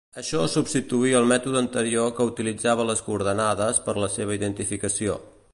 [0.19, 5.25] Això substituí el mètode anterior que utilitzava les coordenades per la seva identificació.